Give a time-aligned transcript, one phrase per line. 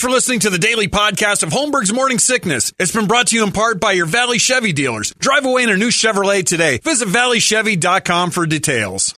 [0.00, 2.72] Thanks for listening to the daily podcast of Holmberg's Morning Sickness.
[2.78, 5.12] It's been brought to you in part by your Valley Chevy dealers.
[5.18, 6.78] Drive away in a new Chevrolet today.
[6.78, 9.14] Visit valleychevy.com for details.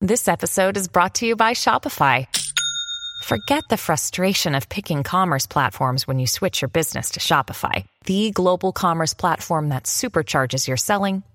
[0.00, 2.28] This episode is brought to you by Shopify.
[3.24, 8.30] Forget the frustration of picking commerce platforms when you switch your business to Shopify, the
[8.30, 11.24] global commerce platform that supercharges your selling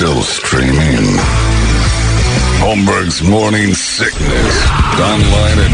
[0.00, 1.18] Still streaming.
[2.56, 4.66] Holmberg's Morning Sickness.
[4.98, 5.70] Online at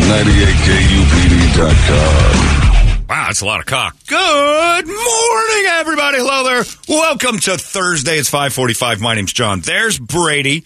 [1.55, 3.07] 98kupd.com.
[3.09, 3.97] Wow, that's a lot of cock.
[4.09, 6.19] Good morning, everybody.
[6.19, 6.65] Hello there.
[6.89, 8.19] Welcome to Thursday.
[8.19, 9.01] It's 545.
[9.01, 9.61] My name's John.
[9.61, 10.65] There's Brady.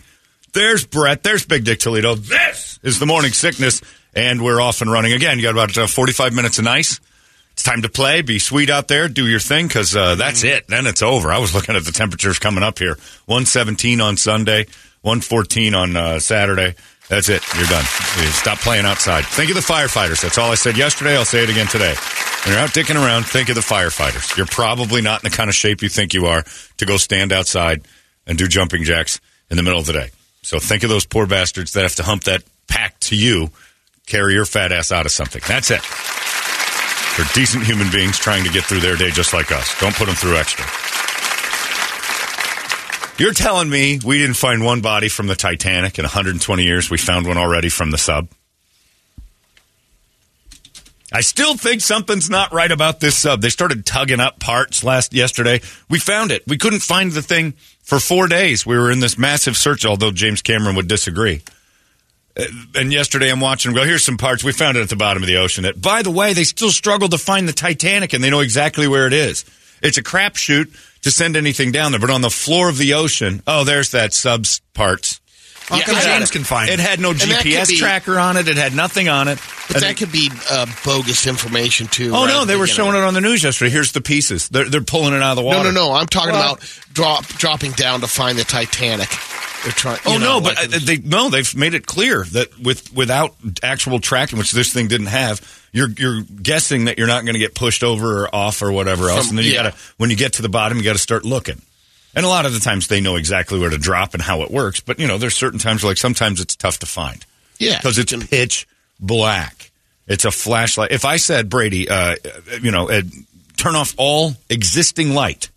[0.55, 1.22] There's Brett.
[1.22, 2.14] There's Big Dick Toledo.
[2.14, 3.83] This is the Morning Sickness,
[4.14, 5.36] and we're off and running again.
[5.36, 6.98] You got about uh, 45 minutes of nice.
[7.61, 8.22] It's time to play.
[8.22, 9.06] Be sweet out there.
[9.06, 10.67] Do your thing because uh, that's it.
[10.68, 11.30] Then it's over.
[11.30, 12.96] I was looking at the temperatures coming up here.
[13.27, 14.64] 117 on Sunday,
[15.02, 16.74] 114 on uh, Saturday.
[17.11, 17.42] That's it.
[17.55, 17.85] You're done.
[18.17, 19.27] You stop playing outside.
[19.27, 20.23] Think of the firefighters.
[20.23, 21.14] That's all I said yesterday.
[21.14, 21.95] I'll say it again today.
[22.46, 24.39] When you're out dicking around, think of the firefighters.
[24.39, 26.42] You're probably not in the kind of shape you think you are
[26.79, 27.86] to go stand outside
[28.27, 29.20] and do jumping jacks
[29.51, 30.08] in the middle of the day.
[30.40, 33.51] So think of those poor bastards that have to hump that pack to you,
[34.06, 35.42] carry your fat ass out of something.
[35.46, 35.83] That's it.
[37.17, 39.79] They're decent human beings trying to get through their day just like us.
[39.81, 40.65] Don't put them through extra.
[43.19, 46.89] You're telling me we didn't find one body from the Titanic in 120 years.
[46.89, 48.29] We found one already from the sub.
[51.13, 53.42] I still think something's not right about this sub.
[53.42, 55.61] They started tugging up parts last yesterday.
[55.89, 56.45] We found it.
[56.47, 58.65] We couldn't find the thing for four days.
[58.65, 61.42] We were in this massive search, although James Cameron would disagree.
[62.74, 64.42] And yesterday I'm watching them go, here's some parts.
[64.45, 65.64] We found it at the bottom of the ocean.
[65.64, 68.86] That, by the way, they still struggle to find the Titanic and they know exactly
[68.89, 69.45] where it is.
[69.83, 73.42] It's a crapshoot to send anything down there, but on the floor of the ocean,
[73.46, 75.20] oh, there's that subs parts.
[75.68, 76.74] How come It had- James can find it?
[76.74, 76.80] it?
[76.80, 78.48] had no GPS be- tracker on it.
[78.48, 79.39] It had nothing on it.
[79.68, 82.11] But And that could be uh, bogus information too.
[82.12, 83.70] Oh right no, they the were showing it on the news yesterday.
[83.70, 84.48] Here's the pieces.
[84.48, 85.58] They're they're pulling it out of the water.
[85.62, 85.92] No, no, no.
[85.92, 89.08] I'm talking Well- about drop dropping down to find the Titanic.
[89.63, 89.98] They're trying.
[90.07, 93.35] Oh no, know, but like was- they no, they've made it clear that with without
[93.63, 95.41] actual tracking, which this thing didn't have,
[95.73, 99.11] you're you're guessing that you're not going to get pushed over or off or whatever
[99.11, 99.65] else, and then you yeah.
[99.65, 101.61] got to when you get to the bottom, you got to start looking.
[102.15, 104.51] And a lot of the times they know exactly where to drop and how it
[104.51, 107.25] works, but you know there's certain times like sometimes it's tough to find
[107.59, 108.67] yeah, because it's pitch
[108.98, 109.71] black.
[110.07, 110.91] It's a flashlight.
[110.91, 112.17] If I said Brady, uh,
[112.61, 113.03] you know, uh,
[113.57, 115.51] turn off all existing light,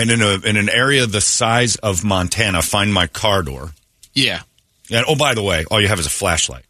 [0.00, 3.70] and in a in an area the size of Montana, find my car door.
[4.14, 4.42] yeah.
[4.90, 6.64] And oh, by the way, all you have is a flashlight.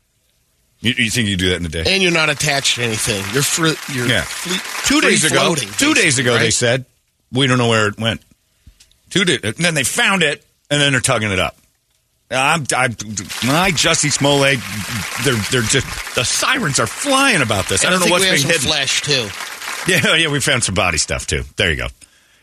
[0.81, 1.84] You, you think you do that in a day?
[1.87, 3.22] And you're not attached to anything.
[3.33, 3.75] You're free.
[3.94, 4.22] You're Yeah.
[4.22, 6.84] fle- two days ago, two days ago, they said
[7.33, 8.21] we don't know where it went.
[9.11, 11.56] Two days, and then they found it, and then they're tugging it up.
[12.31, 12.91] I'm, I'm,
[13.47, 14.59] my Jussie Smollett,
[15.25, 15.86] they're they're just
[16.16, 17.84] the sirens are flying about this.
[17.84, 18.69] And I don't know think what's we have being some hidden.
[18.69, 19.28] flesh too.
[20.09, 21.45] Yeah, yeah, we found some body stuff too.
[21.57, 21.86] There you go.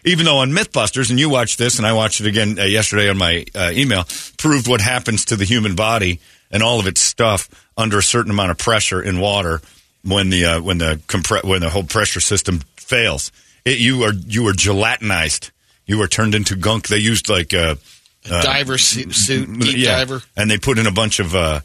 [0.05, 3.09] Even though on MythBusters, and you watched this, and I watched it again uh, yesterday
[3.09, 4.05] on my uh, email,
[4.37, 6.19] proved what happens to the human body
[6.51, 9.61] and all of its stuff under a certain amount of pressure in water
[10.03, 13.31] when the uh, when the compre- when the whole pressure system fails.
[13.65, 15.51] It, you are you are gelatinized.
[15.87, 16.87] You are turned into gunk.
[16.87, 17.75] They used like uh,
[18.23, 20.21] diver suit, suit deep yeah, diver.
[20.37, 21.61] and they put in a bunch of uh,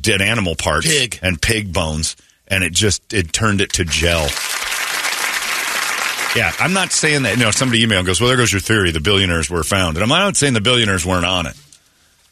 [0.00, 1.18] dead animal parts, Pig.
[1.22, 2.16] and pig bones,
[2.46, 4.28] and it just it turned it to gel.
[6.36, 7.36] Yeah, I'm not saying that.
[7.36, 8.92] You know, somebody emailed and goes, "Well, there goes your theory.
[8.92, 11.54] The billionaires were found," and I'm not saying the billionaires weren't on it.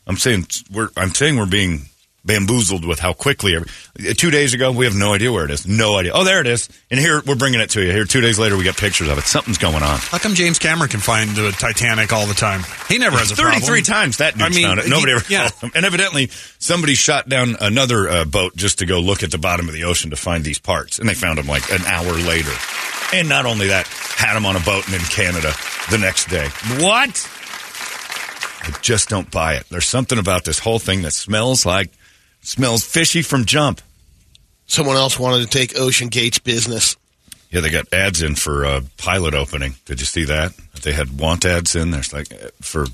[0.06, 1.86] I'm saying we're I'm saying we're being
[2.24, 3.56] bamboozled with how quickly.
[3.56, 5.66] Every, two days ago, we have no idea where it is.
[5.66, 6.12] No idea.
[6.14, 6.68] Oh, there it is.
[6.90, 7.90] And here we're bringing it to you.
[7.90, 9.24] Here, two days later, we got pictures of it.
[9.24, 9.98] Something's going on.
[9.98, 12.62] How come James Cameron can find the Titanic all the time?
[12.88, 13.54] He never has a problem.
[13.60, 14.88] Thirty-three times that dude I mean, found it.
[14.88, 15.24] Nobody he- ever.
[15.28, 15.48] yeah.
[15.48, 15.76] found him.
[15.76, 16.28] And evidently,
[16.58, 19.84] somebody shot down another uh, boat just to go look at the bottom of the
[19.84, 22.52] ocean to find these parts, and they found them like an hour later.
[23.12, 25.52] And not only that, had him on a boat and in Canada
[25.90, 26.48] the next day.
[26.84, 27.28] What?
[28.62, 29.66] I just don't buy it.
[29.70, 31.90] There's something about this whole thing that smells like
[32.42, 33.80] smells fishy from jump.
[34.66, 36.96] Someone else wanted to take Ocean Gate's business.
[37.50, 39.76] Yeah, they got ads in for a pilot opening.
[39.86, 40.52] Did you see that?
[40.82, 41.90] They had want ads in.
[41.90, 42.86] there like uh, for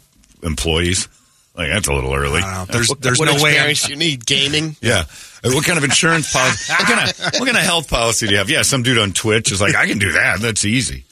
[0.45, 1.09] employees.
[1.57, 2.41] Like that's a little early.
[2.41, 3.53] Wow, there's What, there's what no way.
[3.53, 4.25] Experience you need?
[4.27, 4.77] Gaming?
[4.81, 5.05] Yeah.
[5.45, 6.73] What kind of insurance policy?
[6.73, 8.49] What kind of what kind of health policy do you have?
[8.49, 10.41] Yeah, some dude on Twitch is like, I can do that.
[10.41, 11.05] That's easy.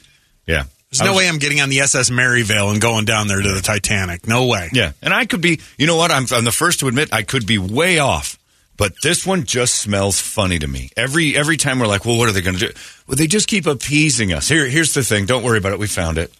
[0.47, 0.63] Yeah.
[0.89, 3.41] There's I no was- way I'm getting on the SS Maryvale and going down there
[3.41, 4.27] to the Titanic.
[4.27, 4.69] No way.
[4.73, 5.59] Yeah, and I could be.
[5.77, 6.11] You know what?
[6.11, 8.37] I'm, I'm the first to admit I could be way off.
[8.75, 10.89] But this one just smells funny to me.
[10.97, 12.73] Every every time we're like, well, what are they going to do?
[13.07, 14.47] Well, they just keep appeasing us.
[14.49, 15.27] Here, here's the thing.
[15.27, 15.79] Don't worry about it.
[15.79, 16.33] We found it.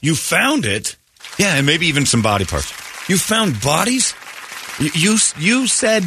[0.00, 0.94] You found it.
[1.36, 2.70] Yeah, and maybe even some body parts.
[3.08, 4.14] You found bodies.
[4.78, 6.04] You you, you said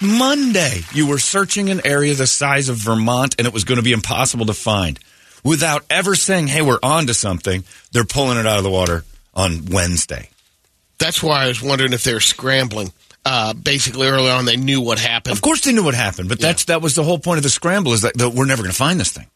[0.00, 3.82] Monday you were searching an area the size of Vermont, and it was going to
[3.82, 4.98] be impossible to find.
[5.44, 9.04] Without ever saying, "Hey, we're on to something," they're pulling it out of the water
[9.34, 10.30] on Wednesday.
[10.98, 12.92] That's why I was wondering if they were scrambling.
[13.24, 15.36] Uh, basically, early on, they knew what happened.
[15.36, 17.50] Of course, they knew what happened, but that's that was the whole point of the
[17.50, 19.26] scramble is that, that we're never going to find this thing,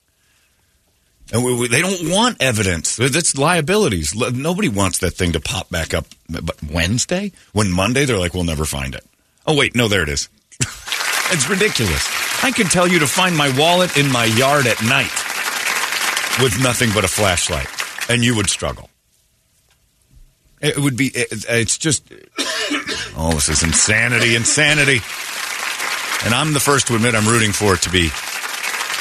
[1.33, 2.97] and we, we, they don't want evidence.
[2.97, 4.15] That's liabilities.
[4.15, 6.07] Nobody wants that thing to pop back up.
[6.29, 9.05] But Wednesday, when Monday, they're like, "We'll never find it."
[9.47, 10.29] Oh wait, no, there it is.
[11.33, 12.09] it's ridiculous.
[12.45, 15.13] I could tell you to find my wallet in my yard at night
[16.43, 17.69] with nothing but a flashlight,
[18.09, 18.91] and you would struggle.
[20.61, 21.09] It would be.
[21.09, 22.05] It, it's just.
[23.15, 24.35] Oh, this is insanity!
[24.35, 25.01] Insanity!
[26.25, 28.09] And I'm the first to admit I'm rooting for it to be,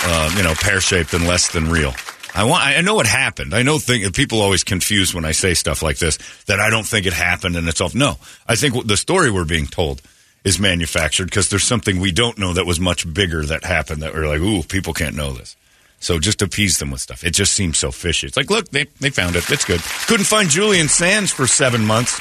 [0.03, 1.93] uh, you know, pear shaped and less than real.
[2.35, 2.63] I want.
[2.63, 3.53] I know it happened.
[3.53, 7.05] I know people always confuse when I say stuff like this that I don't think
[7.05, 7.95] it happened and it's off.
[7.95, 8.17] No,
[8.47, 10.01] I think the story we're being told
[10.43, 14.13] is manufactured because there's something we don't know that was much bigger that happened that
[14.13, 15.55] we're like, ooh, people can't know this.
[15.99, 17.23] So just appease them with stuff.
[17.23, 18.25] It just seems so fishy.
[18.25, 19.49] It's like, look, they, they found it.
[19.51, 19.81] It's good.
[20.07, 22.19] Couldn't find Julian Sands for seven months.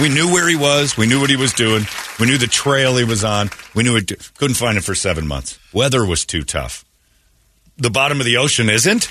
[0.00, 0.96] We knew where he was.
[0.96, 1.84] We knew what he was doing.
[2.18, 3.50] We knew the trail he was on.
[3.74, 4.12] We knew it.
[4.36, 5.58] Couldn't find him for seven months.
[5.72, 6.84] Weather was too tough.
[7.78, 9.08] The bottom of the ocean isn't.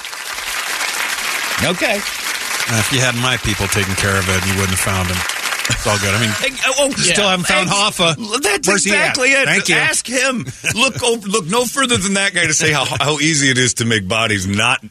[1.63, 1.95] Okay.
[1.95, 5.34] If you had my people taking care of it, you wouldn't have found him.
[5.69, 6.13] It's all good.
[6.13, 6.29] I mean,
[6.65, 8.41] oh, oh still haven't found Hoffa.
[8.41, 9.45] That's Where's exactly it.
[9.45, 9.75] Thank you.
[9.75, 10.45] Ask him.
[10.75, 13.75] Look, oh, look no further than that guy to say how how easy it is
[13.75, 14.81] to make bodies not.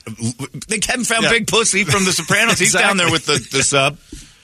[0.69, 1.31] They haven't found Yeah.
[1.31, 2.59] Big Pussy from The Sopranos.
[2.59, 3.99] He's down there with the, the sub.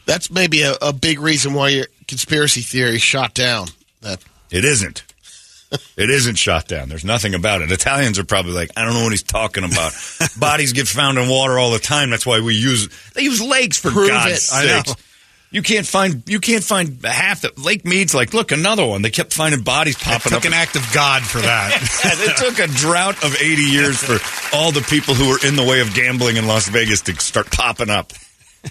[0.06, 3.69] That's maybe a, a big reason why your conspiracy theory shot down.
[4.03, 5.05] That It isn't.
[5.97, 6.88] It isn't shot down.
[6.88, 7.71] There's nothing about it.
[7.71, 9.93] Italians are probably like, I don't know what he's talking about.
[10.38, 12.11] Bodies get found in water all the time.
[12.11, 14.55] That's why we use they use lakes for Prove God's it.
[14.55, 14.83] I know.
[14.83, 14.97] sake.
[15.52, 19.02] You can't find you can't find half the Lake Mead's like, look, another one.
[19.02, 20.43] They kept finding bodies it popping up.
[20.43, 21.73] took an act of God for that.
[22.20, 24.19] It took a drought of 80 years for
[24.56, 27.50] all the people who were in the way of gambling in Las Vegas to start
[27.50, 28.12] popping up.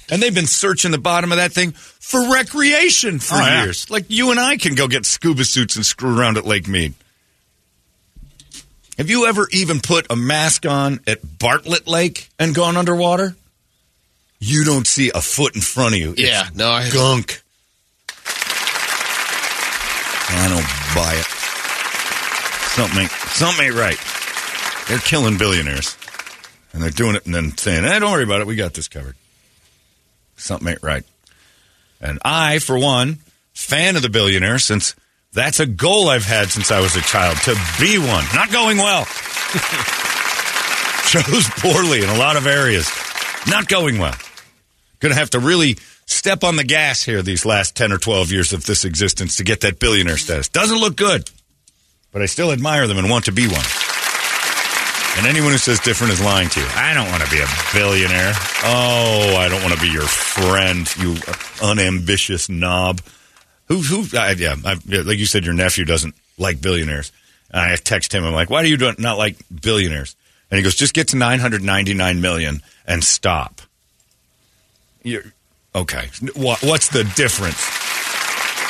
[0.10, 3.64] And they've been searching the bottom of that thing for recreation for Oh, yeah.
[3.64, 3.90] years.
[3.90, 6.94] Like you and I can go get scuba suits and screw around at Lake Mead.
[8.98, 13.36] Have you ever even put a mask on at Bartlett Lake and gone underwater?
[14.40, 16.12] You don't see a foot in front of you.
[16.12, 17.42] It's yeah, no, I gunk.
[20.32, 21.26] I don't buy it.
[22.76, 23.98] Something something ain't right.
[24.88, 25.98] They're killing billionaires.
[26.72, 28.48] And they're doing it and then saying, hey, don't worry about it.
[28.48, 29.16] We got this covered.
[30.38, 31.04] Something ain't right.
[32.00, 33.18] And I, for one,
[33.54, 34.96] fan of the billionaire since
[35.34, 38.24] that's a goal I've had since I was a child to be one.
[38.34, 39.06] Not going well.
[41.06, 42.90] Chose poorly in a lot of areas.
[43.48, 44.16] Not going well.
[45.00, 48.32] Going to have to really step on the gas here these last 10 or 12
[48.32, 50.50] years of this existence to get that billionaire status.
[50.50, 51.30] Doesn't look good,
[52.12, 53.66] but I still admire them and want to be one.
[55.18, 56.66] And anyone who says different is lying to you.
[56.76, 58.34] I don't want to be a billionaire.
[58.64, 61.16] Oh, I don't want to be your friend, you
[61.62, 63.02] unambitious knob.
[63.68, 67.12] Who, who, I, yeah, I, like you said, your nephew doesn't like billionaires.
[67.52, 70.16] I text him, I'm like, why do you not like billionaires?
[70.52, 73.62] And he goes, just get to 999 million and stop.
[75.04, 75.24] You're,
[75.76, 76.10] okay.
[76.36, 77.60] What, what's the difference?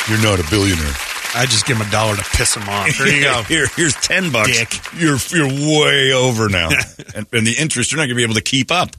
[0.09, 0.93] You're not a billionaire.
[1.35, 2.87] I just give him a dollar to piss him off.
[2.87, 3.43] Here you go.
[3.47, 4.57] Here, here's ten bucks.
[4.57, 4.73] Dick.
[4.97, 6.69] You're you're way over now,
[7.15, 8.95] and, and the interest you're not going to be able to keep up.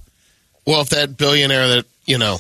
[0.65, 2.39] Well, if that billionaire that you know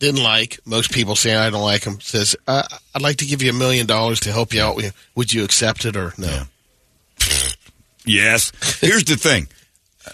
[0.00, 0.58] didn't like.
[0.66, 2.00] Most people say I don't like him.
[2.00, 4.82] Says uh, I'd like to give you a million dollars to help you out.
[5.14, 6.42] Would you accept it or no?
[8.06, 8.50] Yes.
[8.80, 9.46] Here's the thing.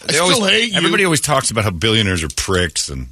[0.06, 0.76] They still always, hate you.
[0.76, 3.06] Everybody always talks about how billionaires are pricks, and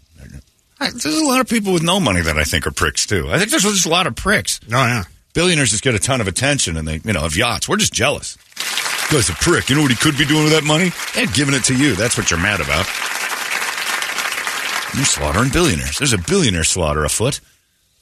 [0.85, 3.29] I, there's a lot of people with no money that I think are pricks too.
[3.31, 4.61] I think there's just a lot of pricks.
[4.67, 5.05] Oh yeah.
[5.33, 7.69] Billionaires just get a ton of attention, and they, you know, have yachts.
[7.69, 8.37] We're just jealous.
[9.11, 9.69] Guy's a prick.
[9.69, 10.93] You know what he could be doing with that money?
[11.17, 11.95] And giving it to you.
[11.95, 12.87] That's what you're mad about.
[14.95, 15.99] You're slaughtering billionaires.
[15.99, 17.41] There's a billionaire slaughter afoot.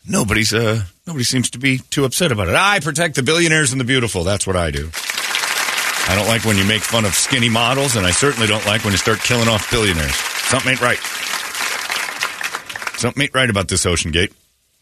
[0.06, 2.54] Nobody's uh nobody seems to be too upset about it.
[2.54, 4.24] I protect the billionaires and the beautiful.
[4.24, 4.90] That's what I do.
[6.08, 8.84] I don't like when you make fun of skinny models, and I certainly don't like
[8.84, 10.14] when you start killing off billionaires.
[10.16, 10.98] Something ain't right.
[13.02, 14.32] Something ain't right about this Ocean Gate.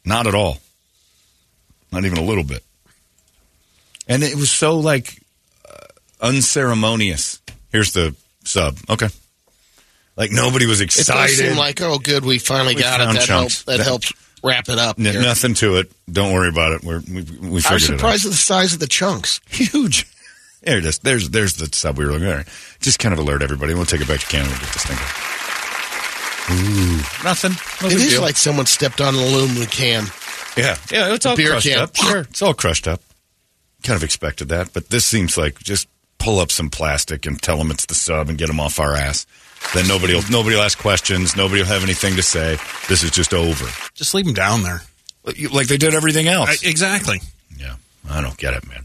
[0.05, 0.59] Not at all.
[1.91, 2.63] Not even a little bit.
[4.07, 5.23] And it was so like
[5.67, 5.87] uh,
[6.21, 7.41] unceremonious.
[7.73, 8.77] Here's the sub.
[8.91, 9.09] Okay.
[10.17, 11.29] Like nobody was It excited.
[11.29, 13.15] does seem like oh, good, we finally We got it.
[13.21, 13.63] That, helps.
[13.65, 14.13] that That- helps
[14.45, 14.99] wrap it up.
[14.99, 15.91] N- nothing to it.
[16.13, 16.85] Don't worry about it.
[16.85, 17.99] We're, we we I was figured it out.
[18.01, 19.41] surprised at the size of the chunks.
[19.49, 20.07] Huge.
[20.63, 20.99] There it is.
[20.99, 22.47] There's there's the sub we were looking at.
[22.81, 23.73] Just kind of alert everybody.
[23.73, 24.53] We'll take it back to Canada.
[24.53, 25.40] and Get this thing.
[26.51, 27.53] Ooh, nothing.
[27.83, 28.23] No It big is deal.
[28.23, 30.05] like someone stepped on an aluminum can.
[30.57, 31.15] yeah, yeah.
[31.15, 31.79] It's all beer crushed can.
[31.79, 31.97] up.
[31.97, 33.01] Sure, it's all crushed up.
[33.85, 35.89] Kind of expected that, but this seems like just
[36.19, 38.95] pull up some plastic and tell them it's the sub and get them off our
[38.95, 39.27] ass.
[39.75, 41.37] Then nobody will nobody will ask questions.
[41.37, 42.59] Nobody will have anything to say.
[42.89, 44.83] This is just over, Just leave them down there.
[45.53, 46.51] like they did everything else.
[46.65, 47.21] I, exactly.
[47.59, 47.77] yeah,
[48.11, 48.85] I don't get it, man.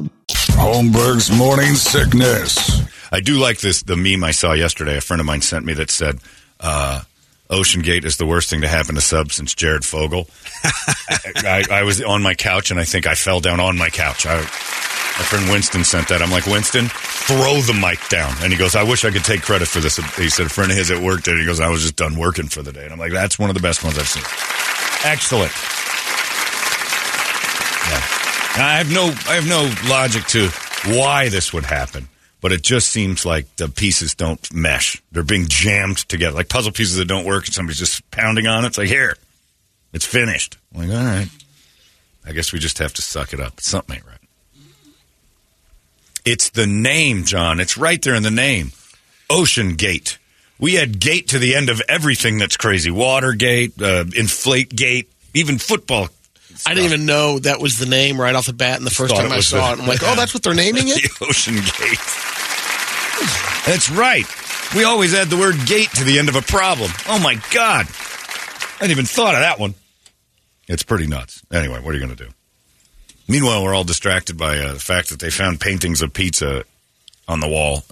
[0.53, 2.81] Holmberg's morning sickness.
[3.11, 3.83] I do like this.
[3.83, 6.19] The meme I saw yesterday, a friend of mine sent me that said,
[6.59, 7.01] uh,
[7.49, 10.27] "Ocean Gate is the worst thing to happen to Sub since Jared Fogle."
[11.43, 14.25] I, I was on my couch and I think I fell down on my couch.
[14.25, 16.21] I, my friend Winston sent that.
[16.21, 18.33] I'm like, Winston, throw the mic down.
[18.41, 19.97] And he goes, I wish I could take credit for this.
[20.15, 21.37] He said a friend of his at work did.
[21.37, 22.85] He goes, I was just done working for the day.
[22.85, 24.23] And I'm like, that's one of the best ones I've seen.
[25.03, 25.51] Excellent.
[28.53, 30.49] I have no I have no logic to
[30.85, 32.09] why this would happen,
[32.41, 35.01] but it just seems like the pieces don't mesh.
[35.11, 38.63] They're being jammed together, like puzzle pieces that don't work, and somebody's just pounding on
[38.63, 38.67] it.
[38.67, 39.15] It's like here,
[39.93, 40.57] it's finished.
[40.73, 41.29] I'm like, all right,
[42.25, 43.61] I guess we just have to suck it up.
[43.61, 44.17] Something ain't right.
[46.25, 47.59] It's the name, John.
[47.59, 48.73] It's right there in the name,
[49.29, 50.17] Ocean Gate.
[50.59, 52.91] We had gate to the end of everything that's crazy.
[52.91, 56.09] Watergate, uh, Inflate Gate, even football.
[56.65, 58.77] I didn't even know that was the name right off the bat.
[58.77, 60.53] And the first thought time I saw the- it, I'm like, oh, that's what they're
[60.53, 61.01] naming it.
[61.19, 61.99] the Ocean Gate.
[63.65, 64.25] That's right.
[64.75, 66.91] We always add the word gate to the end of a problem.
[67.07, 67.87] Oh my God.
[67.87, 69.75] I hadn't even thought of that one.
[70.67, 71.43] It's pretty nuts.
[71.51, 72.31] Anyway, what are you going to do?
[73.27, 76.63] Meanwhile, we're all distracted by uh, the fact that they found paintings of pizza
[77.27, 77.83] on the wall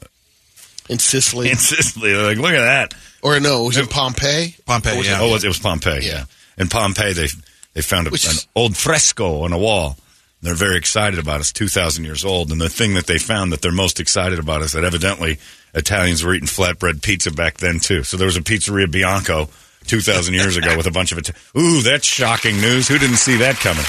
[0.89, 2.13] in Sicily, in Sicily.
[2.13, 2.93] They're like, look at that.
[3.21, 4.55] or no, it was in Pompeii.
[4.65, 5.19] Pompeii, Or was it- yeah.
[5.21, 5.99] Oh, it was, it was Pompeii.
[6.05, 6.11] Yeah.
[6.11, 6.23] Yeah.
[6.57, 7.27] In Pompeii, they
[7.73, 9.97] they found a, an old fresco on a wall.
[10.41, 11.41] They're very excited about it.
[11.41, 12.51] It's 2,000 years old.
[12.51, 15.37] And the thing that they found that they're most excited about is that evidently
[15.73, 18.03] Italians were eating flatbread pizza back then, too.
[18.03, 19.49] So there was a Pizzeria Bianco
[19.87, 21.31] 2,000 years ago with a bunch of it.
[21.57, 22.87] Ooh, that's shocking news.
[22.87, 23.83] Who didn't see that coming?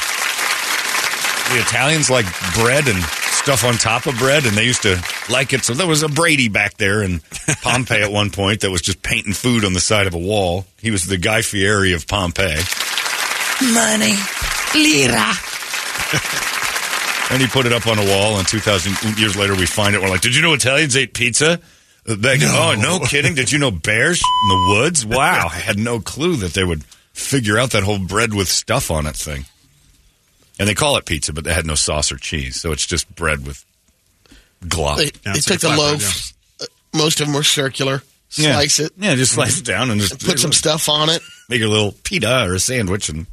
[1.55, 5.53] The Italians like bread and stuff on top of bread, and they used to like
[5.53, 5.65] it.
[5.65, 7.21] So there was a Brady back there in
[7.63, 10.67] Pompeii at one point that was just painting food on the side of a wall.
[10.79, 12.61] He was the Guy Fieri of Pompeii.
[13.63, 14.15] Money,
[14.75, 15.33] lira.
[17.31, 20.01] and he put it up on a wall, and 2,000 years later we find it.
[20.03, 21.61] We're like, did you know Italians ate pizza?
[22.09, 23.35] Uh, Back, Oh, no kidding.
[23.35, 25.05] Did you know bears in the woods?
[25.07, 25.49] Wow.
[25.53, 29.07] I had no clue that they would figure out that whole bread with stuff on
[29.07, 29.45] it thing.
[30.59, 32.61] And they call it pizza, but they had no sauce or cheese.
[32.61, 33.65] So it's just bread with
[34.65, 34.97] glop.
[34.97, 36.33] They, Yeah, they it's took like the flatbread, loaf.
[36.63, 38.03] uh, Most of them were circular.
[38.37, 38.55] Yeah.
[38.55, 38.93] Slice it.
[38.97, 41.21] Yeah, just slice it down and just Put some stuff on it.
[41.49, 43.27] make a little pita or a sandwich, and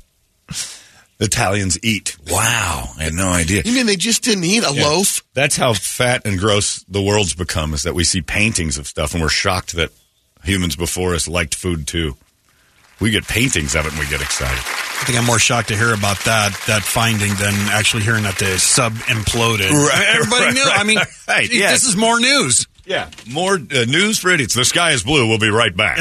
[1.19, 2.15] Italians eat.
[2.29, 3.63] Wow, I had no idea.
[3.65, 4.85] You mean they just didn't eat a Yeah.
[4.85, 5.23] loaf?
[5.33, 7.73] That's how fat and gross the world's become.
[7.73, 9.91] Is that we see paintings of stuff and we're shocked that
[10.43, 12.15] humans before us liked food too.
[12.99, 14.57] We get paintings of it and we get excited.
[14.59, 18.37] I think I'm more shocked to hear about that that finding than actually hearing that
[18.37, 19.69] the sub imploded.
[19.71, 20.63] Right, Everybody right, knew.
[20.65, 21.71] right, I mean, right, gee, yes.
[21.73, 22.65] this is more news.
[22.85, 24.53] Yeah, more uh, news for idiots.
[24.55, 25.27] The sky is blue.
[25.27, 25.99] We'll be right back.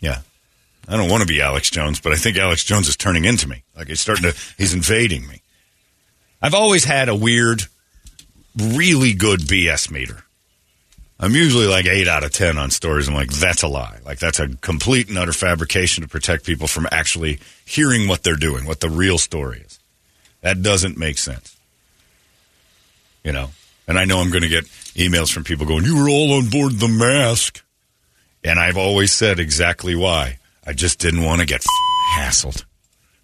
[0.00, 0.18] Yeah.
[0.88, 3.48] I don't want to be Alex Jones, but I think Alex Jones is turning into
[3.48, 3.62] me.
[3.76, 5.40] Like he's starting to, he's invading me.
[6.42, 7.62] I've always had a weird,
[8.56, 10.24] really good BS meter.
[11.18, 13.08] I'm usually like eight out of 10 on stories.
[13.08, 13.98] I'm like, that's a lie.
[14.04, 18.36] Like that's a complete and utter fabrication to protect people from actually hearing what they're
[18.36, 19.78] doing, what the real story is.
[20.42, 21.56] That doesn't make sense.
[23.22, 23.50] You know,
[23.88, 26.50] and I know I'm going to get emails from people going, you were all on
[26.50, 27.62] board the mask.
[28.42, 30.38] And I've always said exactly why.
[30.66, 32.64] I just didn't want to get f- hassled.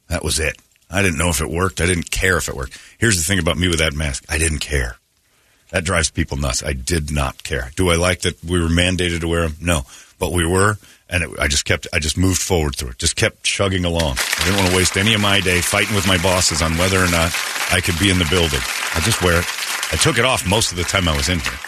[0.09, 0.57] That was it.
[0.91, 1.81] I didn't know if it worked.
[1.81, 2.79] I didn't care if it worked.
[2.99, 4.25] Here's the thing about me with that mask.
[4.29, 4.97] I didn't care.
[5.71, 6.65] That drives people nuts.
[6.65, 7.71] I did not care.
[7.77, 9.57] Do I like that we were mandated to wear them?
[9.61, 9.83] No.
[10.19, 10.79] But we were,
[11.09, 12.99] and it, I just kept, I just moved forward through it.
[12.99, 14.17] Just kept chugging along.
[14.19, 16.99] I didn't want to waste any of my day fighting with my bosses on whether
[16.99, 17.33] or not
[17.71, 18.61] I could be in the building.
[18.95, 19.47] I just wear it.
[19.93, 21.59] I took it off most of the time I was in here.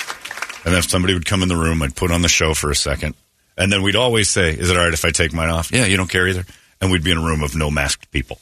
[0.64, 2.76] And if somebody would come in the room, I'd put on the show for a
[2.76, 3.14] second.
[3.62, 5.70] And then we'd always say, Is it all right if I take mine off?
[5.72, 6.44] Yeah, you don't care either.
[6.80, 8.38] And we'd be in a room of no masked people.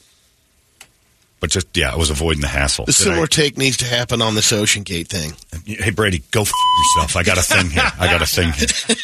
[1.39, 2.85] But just, yeah, I was avoiding the hassle.
[2.85, 5.33] The Did similar I- take needs to happen on this Ocean Gate thing.
[5.65, 6.51] Hey, Brady, go f-
[6.95, 7.15] yourself.
[7.15, 7.83] I got a thing here.
[7.99, 8.67] I got a thing here.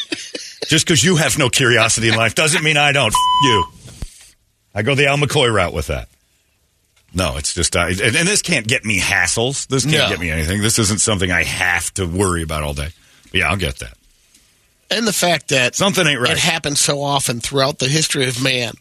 [0.66, 3.08] Just because you have no curiosity in life doesn't mean I don't.
[3.08, 3.64] F- you.
[4.74, 6.08] I go the Al McCoy route with that.
[7.14, 9.66] No, it's just, uh, and, and this can't get me hassles.
[9.66, 10.08] This can't No.
[10.10, 10.60] get me anything.
[10.60, 12.88] This isn't something I have to worry about all day.
[13.24, 13.94] But yeah, I'll get that.
[14.90, 16.32] And the fact that Something ain't right.
[16.32, 18.72] it happens so often throughout the history of man.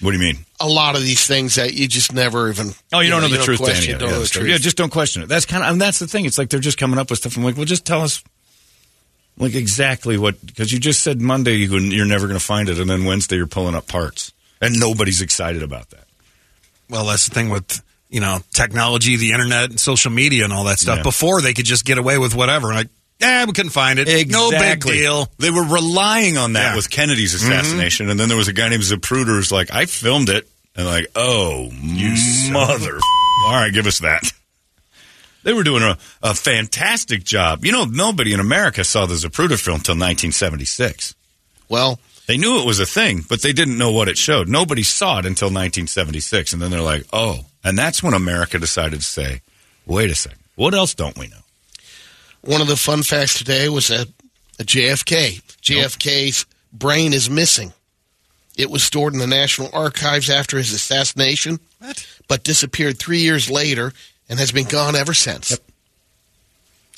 [0.00, 0.46] What do you mean?
[0.58, 2.70] A lot of these things that you just never even.
[2.92, 4.40] Oh, you, don't know the truth, to question, don't Yeah, know the that's true.
[4.42, 4.52] truth.
[4.52, 5.28] Yeah, just don't question it.
[5.28, 6.24] That's kind of, and that's the thing.
[6.24, 7.36] It's like they're just coming up with stuff.
[7.36, 8.22] I'm like, well, just tell us,
[9.36, 12.78] like exactly what, because you just said Monday you, you're never going to find it,
[12.78, 16.04] and then Wednesday you're pulling up parts, and nobody's excited about that.
[16.88, 20.64] Well, that's the thing with you know technology, the internet, and social media, and all
[20.64, 20.98] that stuff.
[20.98, 21.02] Yeah.
[21.02, 22.68] Before they could just get away with whatever.
[22.72, 22.88] Like,
[23.20, 24.28] yeah, we couldn't find it.
[24.28, 25.28] No big deal.
[25.38, 26.76] They were relying on that Yeah.
[26.76, 27.50] with Kennedy's mm-hmm.
[27.52, 30.86] assassination, and then there was a guy named Zapruder who's like, I filmed it, and
[30.86, 32.14] like, oh, you
[32.52, 32.98] mother.
[33.46, 34.30] All right, give us that.
[35.42, 37.64] They were doing a, a fantastic job.
[37.64, 41.14] You know, nobody in America saw the Zapruder film until 1976.
[41.70, 44.48] Well, They knew it was a thing, but they didn't know what it showed.
[44.48, 49.00] Nobody saw it until 1976, and then they're like, "Oh!" And that's when America decided
[49.00, 49.40] to say,
[49.86, 51.42] "Wait a second, what else don't we know?"
[52.42, 54.08] One of the fun facts today was at
[54.58, 55.40] at JFK.
[55.62, 57.72] JFK's brain is missing.
[58.56, 61.60] It was stored in the National Archives after his assassination,
[62.28, 63.92] but disappeared three years later
[64.28, 65.58] and has been gone ever since.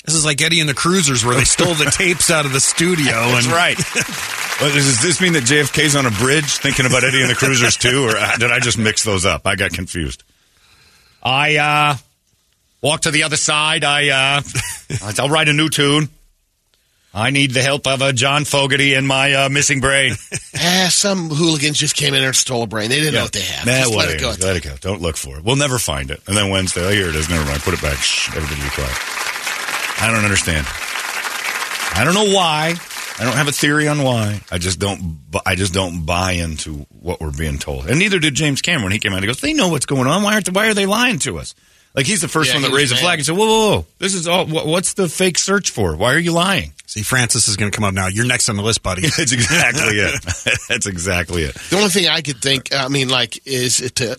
[0.03, 2.59] This is like Eddie and the Cruisers, where they stole the tapes out of the
[2.59, 3.13] studio.
[3.13, 3.77] That's and right.
[4.61, 7.77] well, does this mean that JFK's on a bridge thinking about Eddie and the Cruisers
[7.77, 9.47] too, or uh, did I just mix those up?
[9.47, 10.23] I got confused.
[11.23, 11.95] I uh,
[12.83, 13.83] walk to the other side.
[13.83, 14.41] I uh,
[15.17, 16.09] I'll write a new tune.
[17.15, 20.13] I need the help of a John Fogerty and my uh, missing brain.
[20.55, 22.89] Ah, some hooligans just came in and stole a brain.
[22.89, 23.67] They didn't know what they have.
[23.67, 24.33] Nah, just let it go.
[24.39, 24.75] Let it go.
[24.81, 25.43] Don't look for it.
[25.43, 26.21] We'll never find it.
[26.27, 27.29] And then Wednesday, oh, here it is.
[27.29, 27.61] Never mind.
[27.61, 27.97] Put it back.
[27.97, 28.97] Shh, everybody be quiet.
[30.01, 30.65] I don't understand.
[31.95, 32.73] I don't know why.
[33.19, 34.41] I don't have a theory on why.
[34.51, 35.19] I just don't.
[35.45, 37.85] I just don't buy into what we're being told.
[37.85, 38.91] And neither did James Cameron.
[38.91, 40.23] He came out and goes, "They know what's going on.
[40.23, 40.51] Why aren't?
[40.51, 41.53] Why are they lying to us?"
[41.95, 43.75] Like he's the first Yeah, one that was raised a flag and said, "Whoa, whoa,
[43.75, 43.85] whoa!
[43.99, 44.45] This is all.
[44.47, 45.95] What, what's the fake search for?
[45.95, 48.07] Why are you lying?" see, Francis is going to come up now.
[48.07, 49.01] You're next on the list, buddy.
[49.17, 50.21] That's exactly it.
[50.69, 51.55] That's exactly it.
[51.55, 54.17] The only thing I could think, I mean, like, is it to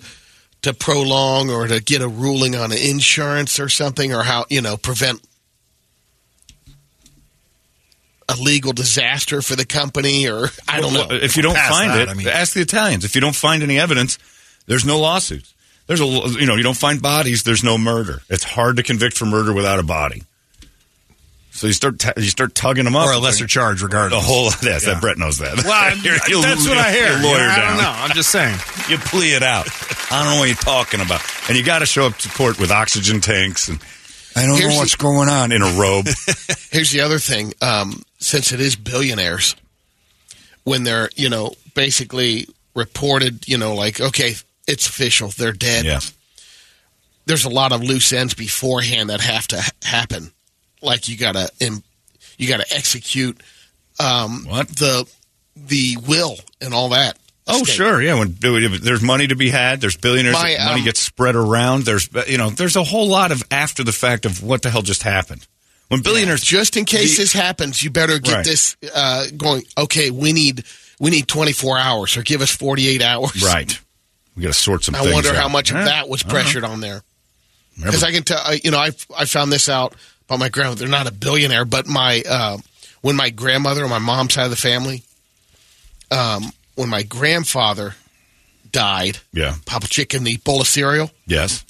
[0.62, 4.76] to prolong or to get a ruling on insurance or something, or how you know
[4.76, 5.20] prevent
[8.28, 11.08] a legal disaster for the company, or I don't know.
[11.10, 13.04] If you don't Past find that, it, I mean- ask the Italians.
[13.04, 14.18] If you don't find any evidence,
[14.66, 15.53] there's no lawsuits.
[15.86, 17.42] There's a you know you don't find bodies.
[17.42, 18.22] There's no murder.
[18.30, 20.22] It's hard to convict for murder without a body.
[21.50, 24.46] So you start t- you start tugging them up, or a lesser charge, The whole
[24.62, 24.94] yes, Yeah.
[24.94, 25.62] that Brett knows that.
[25.62, 27.16] Well, I'm- You're- that's what I hear.
[27.16, 27.68] you lawyer Yeah, I down.
[27.76, 27.90] don't know.
[27.90, 28.58] I'm just saying.
[28.86, 29.66] You plea it out.
[30.12, 31.22] I don't know what you're talking about.
[31.48, 33.80] And you got to show up to court with oxygen tanks and
[34.36, 36.04] I don't Here's know the- what's going on in a robe.
[36.70, 37.54] Here's the other thing.
[37.62, 39.56] Um, since it is billionaires,
[40.64, 44.34] when they're, you know, basically reported, you know, like, okay,
[44.66, 45.84] it's official, they're dead.
[45.84, 46.00] yeah.
[47.26, 50.30] There's a lot of loose ends beforehand that have to ha- happen.
[50.82, 51.50] Like you gotta,
[52.36, 53.40] you gotta execute
[53.98, 54.68] um, What?
[54.68, 55.08] the
[55.56, 57.18] the will and all that.
[57.46, 58.18] Oh, sure, yeah.
[58.18, 60.34] When there's money to be had, there's billionaires.
[60.34, 61.84] My, money um, gets spread around.
[61.84, 64.82] There's you know, there's a whole lot of after the fact of what the hell
[64.82, 65.46] just happened.
[65.88, 68.44] When billionaires, Just in case The- this happens, you better get Right.
[68.44, 69.64] this uh, going.
[69.78, 70.64] Okay, we need
[70.98, 73.42] we need 24 hours, or give us 48 hours.
[73.42, 73.78] right,
[74.36, 74.94] we got to sort some.
[74.94, 75.36] I things wonder out.
[75.36, 77.02] how much of that was I don't pressured on there.
[77.76, 79.94] Because I can tell, I- you know, I I found this out
[80.26, 80.80] about my grandmother.
[80.80, 82.58] They're not a billionaire, but my uh,
[83.00, 85.02] when my grandmother on my mom's side of the family,
[86.10, 87.94] um, when my grandfather
[88.70, 89.54] died, Yeah.
[89.66, 91.10] Papa Chicken, the bowl of cereal.
[91.26, 91.64] Yes.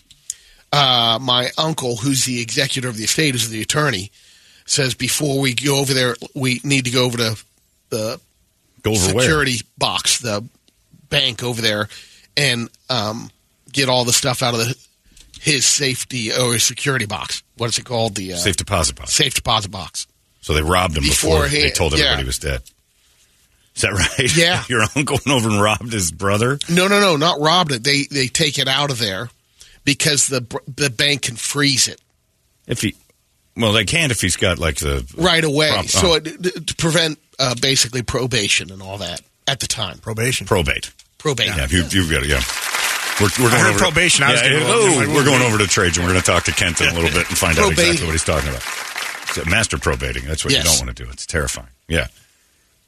[0.72, 4.11] Uh, my uncle, who's the executor of the estate, is the attorney,
[4.66, 7.44] says before we go over there, we need to go over to
[7.90, 8.20] the
[8.83, 9.22] Go over where?
[9.24, 10.44] security box, the
[11.11, 11.88] bank over there,
[12.37, 13.31] and um,
[13.73, 14.77] get all the stuff out of the
[15.40, 17.42] his safety or his security box.
[17.57, 18.14] What is it called?
[18.14, 19.12] The uh, Safe deposit box.
[19.12, 20.07] safe deposit box.
[20.40, 22.18] So they robbed him before they told everybody yeah.
[22.18, 22.62] he was dead.
[23.77, 24.37] Is that right?
[24.37, 24.62] Yeah.
[24.68, 26.59] Your uncle went over and robbed his brother?
[26.70, 27.85] No, no, no, not robbed it.
[27.85, 29.31] They they take it out of there
[29.85, 30.40] because the
[30.77, 32.01] the bank can freeze it
[32.66, 32.94] If he,
[33.57, 35.70] well, they can't if he's got like the right away.
[35.70, 36.14] Prop- so oh.
[36.14, 39.99] it, to prevent uh, basically probation and all that at the time.
[39.99, 40.47] Probation.
[40.47, 40.92] probate.
[41.24, 41.46] Probate.
[41.56, 42.28] Yeah, you, you've got it.
[42.28, 42.44] Yeah,
[43.18, 44.24] we're, we're going heard over probation.
[44.24, 46.04] I was yeah, getting a oh, like, we're going over to Trajan.
[46.04, 48.12] We're going to talk to Kent in a little bit and find out exactly what
[48.12, 48.60] he's talking about.
[49.32, 50.26] So, master probating.
[50.26, 50.64] That's what Yes.
[50.64, 51.10] you don't want to do.
[51.10, 51.72] It's terrifying.
[51.88, 52.08] Yeah.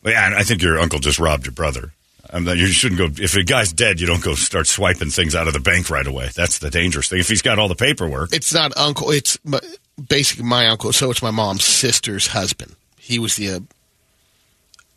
[0.02, 1.92] But yeah, I think your uncle just robbed your brother.
[2.30, 3.08] I mean, you shouldn't go.
[3.22, 6.06] If a guy's dead, you don't go start swiping things out of the bank right
[6.06, 6.28] away.
[6.36, 7.20] That's the dangerous thing.
[7.20, 9.10] If he's got all the paperwork, It's not uncle.
[9.12, 9.60] It's my,
[10.08, 10.92] basically my uncle.
[10.92, 12.76] So it's my mom's sister's husband.
[12.98, 13.60] He was the uh,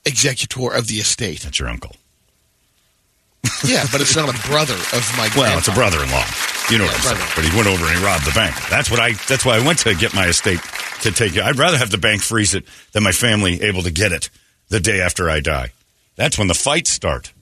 [0.06, 1.42] executor of the estate.
[1.42, 1.96] that's your uncle.
[3.66, 5.30] Yeah, but it's not a brother of my.
[5.36, 6.26] Well, it's a brother-in-law.
[6.72, 7.32] You know Yeah, what I'm saying.
[7.36, 8.56] But he went over and he robbed the bank.
[8.70, 9.14] That's what I.
[9.28, 10.60] That's why I went to get my estate
[11.02, 11.44] to take it.
[11.44, 14.30] I'd rather have the bank freeze it than my family able to get it
[14.70, 15.72] the day after I die.
[16.16, 17.34] That's when the fights start.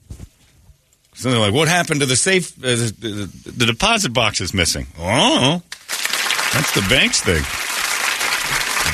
[1.14, 2.52] So they're like, "What happened to the safe?
[2.58, 2.94] Uh, the,
[3.44, 5.62] the, the deposit box is missing." Oh,
[6.52, 7.42] that's the bank's thing.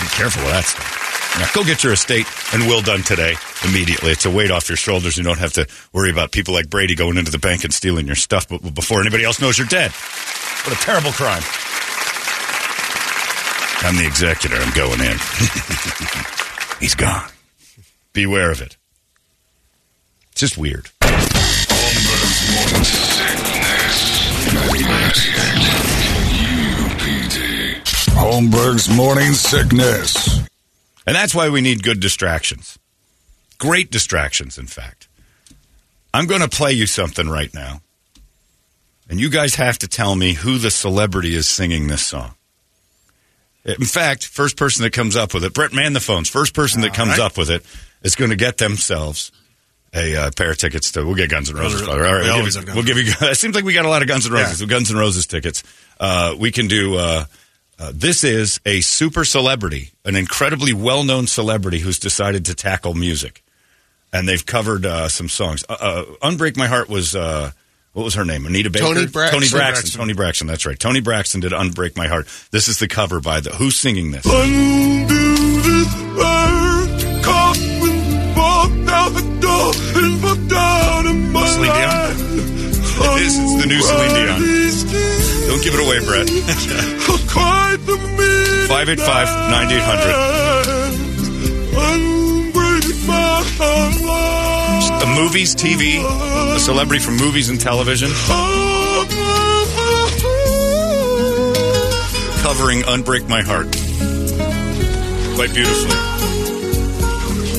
[0.01, 0.94] Be careful with that stuff.
[1.39, 4.13] Now, go get your estate and will done today immediately.
[4.13, 5.17] It's a weight off your shoulders.
[5.17, 8.07] You don't have to worry about people like Brady going into the bank and stealing
[8.07, 9.91] your stuff before anybody else knows you're dead.
[9.91, 11.43] What a terrible crime.
[13.83, 14.57] I'm the executor.
[14.57, 15.19] I'm going in.
[16.81, 17.29] He's gone.
[18.13, 18.77] Beware of it.
[20.33, 20.89] It's just weird.
[28.17, 30.54] Holmberg's morning sickness.
[31.07, 32.79] And that's why we need good distractions.
[33.59, 35.09] Great distractions, in fact.
[36.13, 37.81] I'm going to play you something right now.
[39.09, 42.35] And you guys have to tell me who the celebrity is singing this song.
[43.65, 46.29] In fact, first person that comes up with it, Brett, man the phones.
[46.29, 47.65] First person that comes up with it
[48.03, 49.33] is going to get themselves
[49.95, 51.05] a uh, pair of tickets to.
[51.05, 51.87] We'll get Guns N' Roses.
[51.89, 53.13] All right, we we'll, give, you- Guns we'll give you.
[53.31, 54.61] It seems like we got a lot of Guns N' Roses.
[54.61, 54.67] Yeah.
[54.67, 55.63] Guns N' Roses tickets.
[55.99, 56.97] Uh, we can do.
[56.97, 57.25] Uh,
[57.79, 63.43] uh, this is a super celebrity, an incredibly well-known celebrity who's decided to tackle music,
[64.13, 65.65] and they've covered uh, some songs.
[65.69, 67.51] Uh, uh, "Unbreak My Heart" was uh,
[67.93, 68.47] what was her name?
[68.47, 68.87] Anita Baker.
[68.87, 69.41] Toni Braxton.
[69.41, 69.59] Toni Braxton.
[69.59, 70.01] Braxton.
[70.01, 70.47] Toni Braxton.
[70.47, 70.79] That's right.
[70.79, 73.51] Toni Braxton did "Unbreak My Heart." This is the cover by the.
[73.51, 74.25] Who's singing this?
[81.55, 82.11] Celine Dion.
[83.17, 83.39] It is.
[83.39, 84.41] It's the new Celine Dion.
[85.49, 86.29] Don't give it away, Brett.
[88.69, 90.35] 585 9800.
[95.01, 96.03] The movies, TV,
[96.55, 98.11] a celebrity from movies and television
[102.45, 103.67] covering Unbreak My Heart.
[105.35, 105.97] Quite beautifully.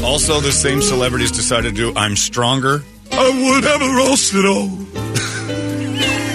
[0.06, 2.84] Also, the same celebrities decided to do I'm Stronger.
[3.12, 4.70] I would have lost it all.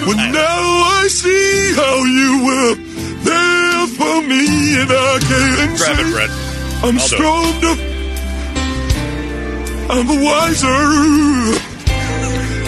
[0.03, 0.61] But now
[0.99, 2.75] I see how you were
[4.27, 6.29] me, and I can't Grab say it, Brett.
[6.83, 7.75] I'm I'll do stronger.
[9.91, 10.67] I'm wiser.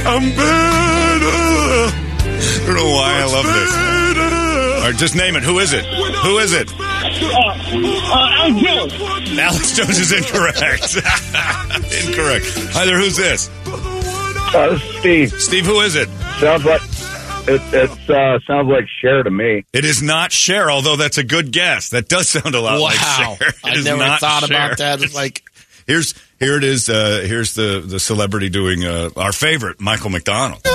[0.06, 1.44] I'm better.
[2.26, 3.72] I don't know why I love this.
[3.72, 4.36] Better.
[4.84, 5.44] All right, just name it.
[5.44, 5.86] Who is it?
[5.86, 6.70] Who is it?
[6.78, 8.94] Alex Jones.
[9.40, 10.96] Alex Jones is incorrect.
[12.06, 12.46] incorrect.
[12.74, 13.50] Hi there, who's this?
[13.66, 15.42] Uh, this is Steve.
[15.42, 16.10] Steve, who is it?
[16.40, 16.82] Sounds like
[17.48, 17.62] it.
[17.74, 19.66] It's uh, sounds like Cher to me.
[19.74, 21.90] It is not Cher, although that's a good guess.
[21.90, 23.48] That does sound a lot like Wow, Cher.
[23.50, 24.58] It I never not thought Cher.
[24.66, 25.02] about that.
[25.02, 25.44] It's like
[25.86, 26.90] Here's here it is.
[26.90, 30.62] Uh, here's the the celebrity doing uh, our favorite, Michael McDonald.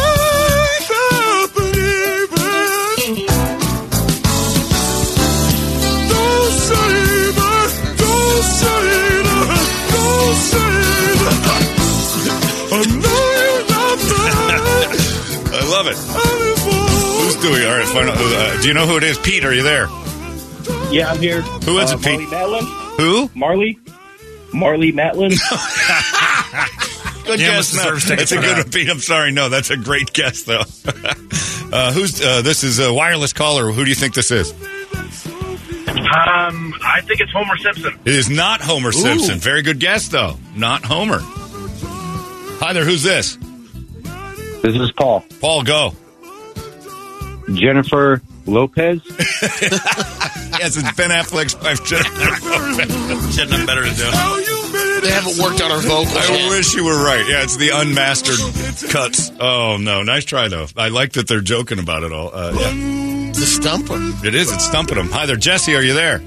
[15.50, 16.27] I love it.
[17.48, 17.70] Who's doing?
[17.70, 19.18] All right, find uh, do you know who it is?
[19.18, 19.86] Pete, are you there?
[20.90, 21.42] Yeah, I'm here.
[21.42, 22.20] Who is uh, it, Pete?
[22.20, 22.96] Marlee Matlin.
[22.96, 23.28] Who?
[23.28, 23.78] Marlee.
[24.52, 25.30] Marlee Matlin.
[27.26, 27.74] Good Yeah, guess.
[27.74, 28.64] No, that's a good that.
[28.64, 28.88] one, Pete.
[28.88, 29.32] I'm sorry.
[29.32, 30.62] No, that's a great guess, though.
[31.72, 32.64] uh, who's uh, this?
[32.64, 33.70] Is a wireless caller.
[33.70, 34.52] Who do you think this is?
[35.88, 37.98] Um, I think it's Homer Simpson.
[38.06, 39.38] It is not Homer Simpson.
[39.38, 40.36] Very good guess, though.
[40.56, 41.20] Not Homer.
[42.60, 42.86] Hi there.
[42.86, 43.36] Who's this?
[44.62, 45.22] This is Paul.
[45.40, 45.92] Paul, go.
[47.54, 49.00] Jennifer Lopez.
[49.08, 52.10] yes, it's Ben Affleck's wife, Jennifer
[52.50, 53.34] Lopez.
[53.34, 55.00] She had nothing better to do.
[55.00, 56.50] They haven't worked on our vocals I yet.
[56.50, 57.24] wish you were right.
[57.28, 59.30] Yeah, it's the unmastered cuts.
[59.40, 60.66] Oh no, nice try though.
[60.76, 62.30] I like that they're joking about it all.
[62.34, 63.96] Uh, yeah, The stumper.
[64.26, 64.52] it is.
[64.52, 65.08] It's stumping them.
[65.10, 65.74] Hi there, Jesse.
[65.76, 66.20] Are you there?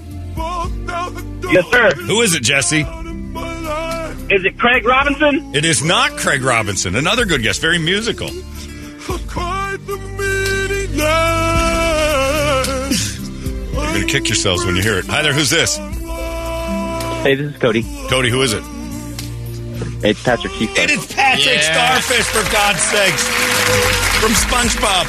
[1.52, 1.92] Yes, sir.
[1.96, 2.82] Who is it, Jesse?
[2.82, 5.54] Is it Craig Robinson?
[5.54, 6.96] It is not Craig Robinson.
[6.96, 7.58] Another good guess.
[7.58, 8.30] Very musical.
[13.92, 15.06] You're gonna kick yourselves when you hear it.
[15.08, 15.34] Hi there.
[15.34, 15.76] Who's this?
[15.78, 17.84] Hey, this is Cody.
[18.10, 18.30] Cody.
[18.30, 18.64] Who is it?
[20.04, 20.78] It's Patrick Keefe.
[20.80, 22.00] It is Patrick Yeah.
[22.02, 23.28] Starfish, for God's sakes,
[24.20, 25.06] from SpongeBob.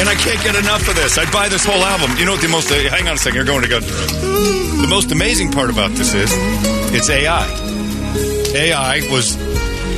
[0.00, 1.18] And I can't get enough of this.
[1.18, 2.16] I'd buy this whole album.
[2.16, 2.70] You know what the most?
[2.70, 3.36] Uh, hang on a second.
[3.36, 3.80] You're going to go.
[3.80, 6.30] The most amazing part about this is
[6.94, 7.46] it's AI.
[8.54, 9.36] AI was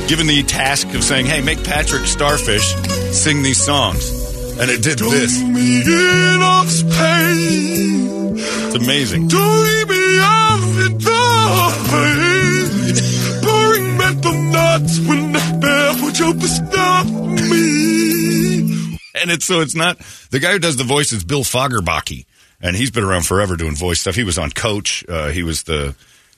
[0.09, 2.75] given the task of saying, "Hey, make Patrick Starfish
[3.11, 4.11] sing these songs,"
[4.59, 5.41] and it did this.
[8.35, 9.27] It's amazing.
[19.15, 19.99] And it's so it's not
[20.31, 22.25] the guy who does the voice is Bill Fagerbakke,
[22.61, 24.15] and he's been around forever doing voice stuff.
[24.15, 25.05] He was on Coach.
[25.07, 25.95] Uh, he was the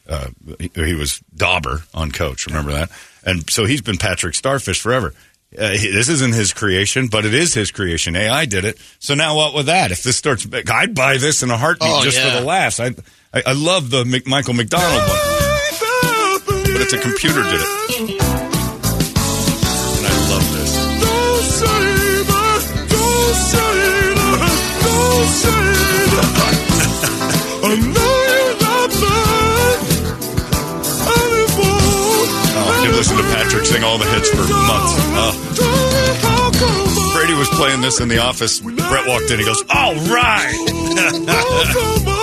[0.07, 0.27] uh,
[0.59, 2.45] he, he was Dauber on Coach.
[2.47, 2.91] Remember that?
[3.25, 5.13] And so he's been Patrick Starfish forever.
[5.57, 8.15] Uh, he, this isn't his creation, but it is his creation.
[8.15, 8.77] AI did it.
[8.99, 9.91] So now what with that?
[9.91, 12.33] If this starts, I'd buy this in a heartbeat Oh, just yeah.
[12.33, 12.79] for the laughs.
[12.79, 12.87] I,
[13.33, 18.09] I I love the Mc, Michael McDonald one, but it's a computer did it, and
[20.05, 20.75] I love this.
[27.67, 28.01] Oh,
[33.83, 34.93] all the hits for months.
[35.17, 37.15] Oh.
[37.15, 38.59] Brady was playing this in the office.
[38.59, 39.39] Brett walked in.
[39.39, 40.53] He goes, "All right."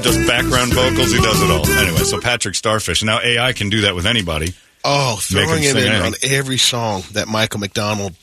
[0.00, 1.12] He does background vocals.
[1.12, 1.66] He does it all.
[1.68, 3.02] Anyway, so Patrick Starfish.
[3.02, 4.54] Now AI can do that with anybody.
[4.82, 8.14] Oh, throwing it in on every song that Michael McDonald.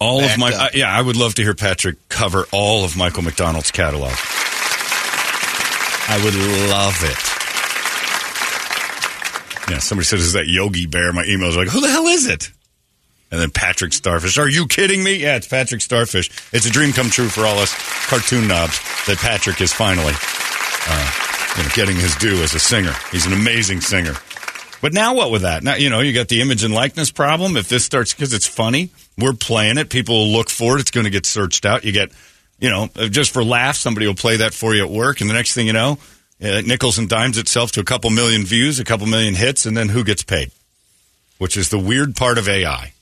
[0.00, 3.22] All of my, uh, yeah, I would love to hear Patrick cover all of Michael
[3.22, 4.12] McDonald's catalog.
[6.08, 6.34] I would
[6.68, 7.33] love it.
[9.70, 12.50] Yeah, somebody says, "Is that Yogi Bear?" My email's like, "Who the hell is it?"
[13.30, 14.38] And then Patrick Starfish.
[14.38, 15.16] Are you kidding me?
[15.16, 16.30] Yeah, it's Patrick Starfish.
[16.52, 17.74] It's a dream come true for all us
[18.06, 20.12] cartoon knobs that Patrick is finally
[20.86, 21.10] uh,
[21.56, 22.92] you know, getting his due as a singer.
[23.10, 24.14] He's an amazing singer.
[24.80, 25.62] But now what with that?
[25.62, 27.56] Now you know you got the image and likeness problem.
[27.56, 29.88] If this starts because it's funny, we're playing it.
[29.88, 30.80] People will look for it.
[30.80, 31.84] It's going to get searched out.
[31.84, 32.10] You get,
[32.60, 35.34] you know, just for laughs, somebody will play that for you at work, and the
[35.34, 35.98] next thing you know,
[36.44, 39.76] uh, nickels and dimes itself to a couple million views, a couple million hits, and
[39.76, 40.50] then who gets paid?
[41.38, 42.92] Which is the weird part of AI.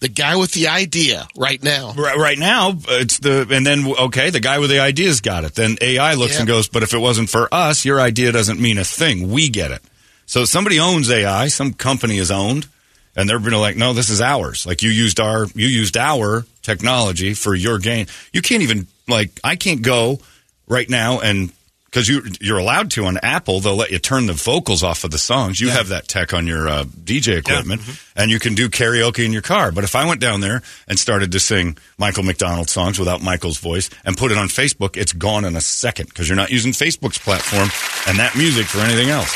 [0.00, 1.92] The guy with the idea right now.
[1.96, 5.54] Right, right now, it's the and then okay, the guy with the idea's got it.
[5.54, 6.40] Then AI looks Yeah.
[6.40, 9.30] and goes, but if it wasn't for us, your idea doesn't mean a thing.
[9.30, 9.80] We get it.
[10.26, 12.66] So somebody owns AI, some company is owned,
[13.14, 14.66] and they're going to like, no, this is ours.
[14.66, 18.06] Like you used our, you used our technology for your gain.
[18.32, 20.18] You can't even like, I can't go
[20.66, 21.52] right now and
[21.92, 25.10] because you you're allowed to on Apple, they'll let you turn the vocals off of
[25.10, 25.60] the songs.
[25.60, 27.82] You have that tech on your uh, DJ equipment,
[28.16, 29.70] and you can do karaoke in your car.
[29.72, 33.58] But if I went down there and started to sing Michael McDonald songs without Michael's
[33.58, 36.72] voice and put it on Facebook, it's gone in a second because you're not using
[36.72, 37.68] Facebook's platform
[38.08, 39.30] and that music for anything else.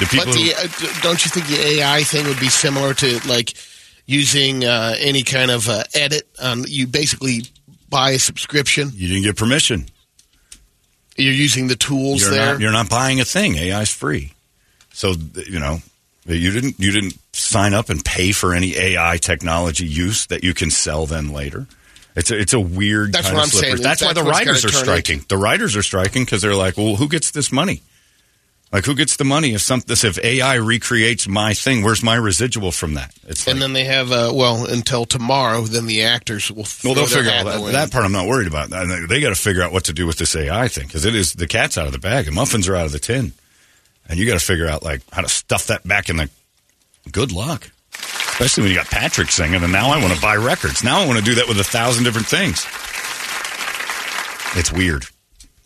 [0.00, 3.20] The But people who- uh, don't you think the AI thing would be similar to
[3.28, 3.54] like
[4.06, 6.28] using uh, any kind of uh, edit?
[6.42, 7.42] On you basically
[7.88, 8.90] buy a subscription.
[8.94, 9.86] you didn't get permission.
[11.18, 12.52] You're using the tools You're there.
[12.52, 13.56] not, you're not buying a thing.
[13.56, 14.32] AI is free.
[14.92, 15.14] So
[15.46, 15.78] you know
[16.26, 20.54] you didn't you didn't sign up and pay for any AI technology use that you
[20.54, 21.66] can sell then later.
[22.16, 23.12] It's a, it's a weird.
[23.12, 23.76] That's kind what of I'm saying.
[23.76, 25.24] slippery- That's, why That's the writers are striking.
[25.28, 27.82] The writers are striking because they're like, well, who gets this money?
[28.70, 31.82] Like, who gets the money if something this if AI recreates my thing?
[31.82, 33.14] Where's my residual from that?
[33.26, 35.62] It's like, and then they have uh, well until tomorrow.
[35.62, 36.66] Then the actors will.
[36.84, 38.04] well, they'll figure out that, that part.
[38.04, 38.68] I'm not worried about.
[38.68, 41.14] They- They got to figure out what to do with this AI thing because it
[41.14, 42.26] is the cat's out of the bag.
[42.26, 43.32] The muffins are out of the tin,
[44.06, 46.28] and you got to figure out like how to stuff that back in the.
[47.10, 50.84] Good luck, especially when you got Patrick singing, and now I want to buy records.
[50.84, 52.66] Now I want to do that with a thousand different things.
[54.58, 55.04] It's weird.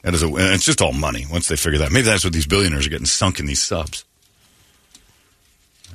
[0.02, 1.26] That is a, and it's just all money.
[1.30, 4.04] Once they figure that, maybe that's what these billionaires are getting sunk in these subs.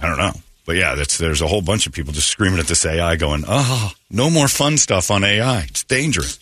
[0.01, 0.33] I don't know.
[0.65, 3.45] But yeah, that's, there's a whole bunch of people just screaming at this AI going,
[3.47, 5.61] oh, no more fun stuff on AI.
[5.61, 6.39] It's dangerous.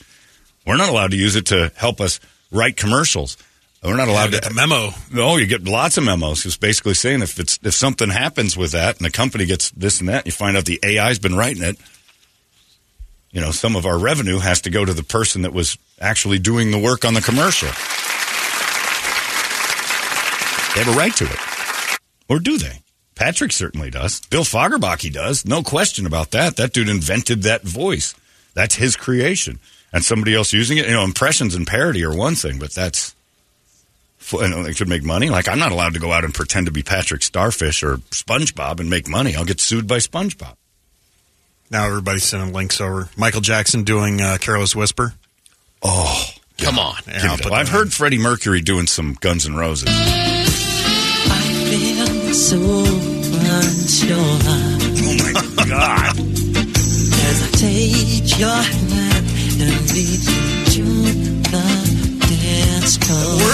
[0.66, 2.20] We're not allowed to use it to help us
[2.52, 3.38] write commercials.
[3.84, 4.90] We're not allowed get to the memo.
[5.12, 6.44] No, you get lots of memos.
[6.44, 10.00] It's basically saying if it's if something happens with that and the company gets this
[10.00, 11.78] and that, you find out the AI's been writing it.
[13.32, 16.40] You know, some of our revenue has to go to the person that was actually
[16.40, 17.70] doing the work on the commercial.
[20.74, 21.40] They have a right to it.
[22.28, 22.80] Or do they?
[23.16, 24.20] Patrick certainly does.
[24.28, 25.46] Bill Fagerbakke does.
[25.46, 26.58] No question about that.
[26.58, 28.14] That dude invented that voice.
[28.54, 29.60] That's his creation.
[29.94, 33.16] And somebody else using it, you know, impressions and parody are one thing, but that's
[34.34, 35.30] and they could make money.
[35.30, 38.80] Like I'm not allowed to go out and pretend to be Patrick Starfish or SpongeBob
[38.80, 39.36] and make money.
[39.36, 40.56] I'll get sued by SpongeBob.
[41.70, 43.10] Now everybody's sending links over.
[43.16, 45.14] Michael Jackson doing uh, Careless Whisper.
[45.84, 46.26] Oh,
[46.58, 46.96] Come on.
[47.08, 47.44] Yeah, give I'll that.
[47.44, 49.90] put Well, I've that heard Freddie Mercury doing some Guns N' Roses.
[52.36, 52.62] so Oh
[55.18, 55.32] my
[55.70, 56.18] god!
[56.20, 59.26] as I take your hand
[59.62, 60.84] and lead you to
[61.52, 61.68] the
[62.28, 63.52] dance floor.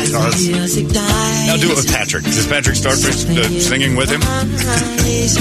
[0.00, 0.46] As does.
[0.46, 2.24] the music dies, Now do it with Patrick.
[2.26, 4.20] Is Patrick Starfish uh, singing with him?
[4.24, 5.34] eyes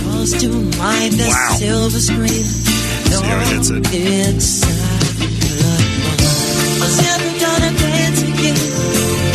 [0.00, 0.48] draws to
[0.78, 1.56] mind the Wow.
[3.06, 3.86] See how he hits it.
[5.20, 8.56] It's Was never gonna dance again.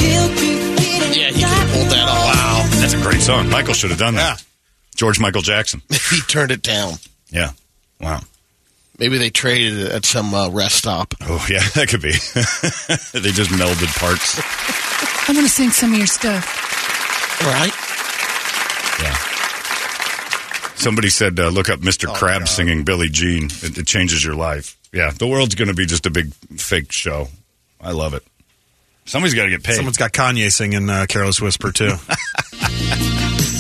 [0.02, 2.36] He'll be beating Yeah, he could have pulled that off.
[2.36, 3.50] Wow, that's a great song.
[3.50, 4.39] Michael should have done that.
[4.39, 4.46] Yeah.
[4.96, 5.82] George Michael Jackson.
[5.89, 6.94] he turned it down.
[7.30, 7.52] Yeah.
[8.00, 8.22] Wow.
[9.00, 11.13] Maybe they traded it at some uh, rest stop.
[11.22, 12.12] Oh yeah, that could be.
[13.20, 14.39] they just melded parts.
[15.28, 17.41] I'm going to sing some of your stuff.
[17.44, 17.72] All right.
[19.02, 19.15] Yeah.
[20.76, 22.10] Somebody said, uh, look up Mr.
[22.10, 23.46] Oh, Krabs singing Billie Jean.
[23.46, 24.78] It, it changes your life.
[24.94, 27.28] Yeah, the world's going to be just a big fake show.
[27.80, 28.24] I love it.
[29.06, 29.76] Somebody's got to get paid.
[29.76, 31.94] Someone's got Kanye singing uh, Careless Whisper too.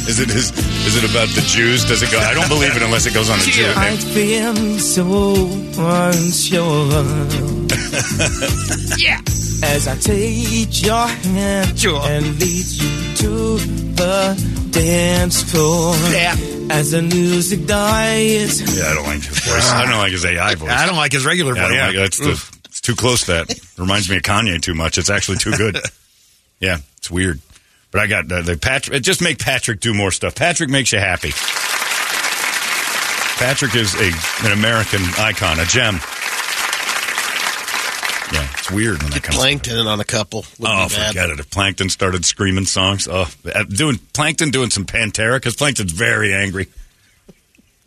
[0.07, 1.85] Is it his, is it about the Jews?
[1.85, 2.19] Does it go?
[2.19, 3.71] I don't believe it unless it goes on a Jew.
[3.77, 5.05] I feel so
[5.77, 7.05] unsure.
[8.97, 9.19] Yeah.
[9.63, 15.95] As I take your hand and lead you to the dance floor.
[16.11, 16.35] Yeah.
[16.69, 18.61] As the music dies.
[18.77, 19.71] Yeah, I don't like his voice.
[19.71, 20.69] I don't like his AI voice.
[20.71, 21.75] I don't like his regular Yeah, I voice.
[21.77, 23.59] don't like that's the, it's too close to that.
[23.77, 24.97] Reminds me of Kanye too much.
[24.97, 25.77] It's actually too good.
[26.59, 27.39] yeah, it's weird.
[27.91, 29.03] But I got the, the Patrick.
[29.03, 30.33] Just make Patrick do more stuff.
[30.33, 31.31] Patrick makes you happy.
[33.37, 34.11] Patrick is a
[34.47, 35.99] an American icon, a gem.
[38.71, 39.37] It's weird when that comes.
[39.37, 40.45] Plankton on a couple.
[40.61, 41.09] Oh, bad.
[41.09, 41.39] forget it.
[41.39, 46.33] If Plankton started screaming songs, oh, uh, doing Plankton doing some Pantera because Plankton's very
[46.33, 46.67] angry.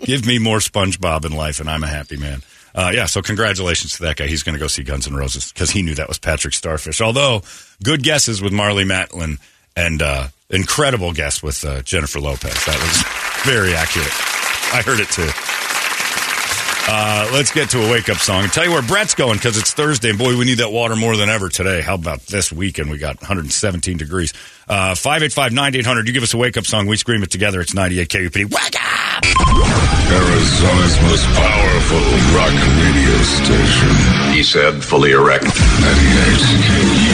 [0.01, 2.42] Give me more SpongeBob in life, and I'm a happy man.
[2.75, 4.27] Uh, yeah, so congratulations to that guy.
[4.27, 7.01] He's going to go see Guns N' Roses because he knew that was Patrick Starfish.
[7.01, 7.42] Although
[7.83, 9.38] good guesses with Marlee Matlin
[9.77, 12.64] and uh, incredible guess with uh, Jennifer Lopez.
[12.66, 14.11] That was very accurate.
[14.75, 15.31] I heard it too.
[16.87, 19.57] Uh, let's get to a wake up song and tell you where Brett's going because
[19.57, 20.11] it's Thursday.
[20.11, 21.81] And boy, we need that water more than ever today.
[21.81, 22.90] How about this weekend?
[22.90, 24.35] We got 117 degrees.
[24.68, 26.07] Uh, 585 9800.
[26.07, 26.87] You give us a wake up song.
[26.87, 27.61] We scream it together.
[27.61, 28.44] It's 98 KUPD.
[28.53, 29.25] Wake up!
[30.12, 32.05] Arizona's most powerful
[32.37, 34.35] rock radio station.
[34.35, 35.44] He said, fully erect.
[35.44, 37.13] 98 KUPD.